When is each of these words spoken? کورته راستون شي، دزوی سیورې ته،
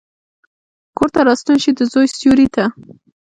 کورته 0.97 1.21
راستون 1.27 1.57
شي، 1.63 1.71
دزوی 1.79 2.07
سیورې 2.17 2.47
ته، 2.55 2.63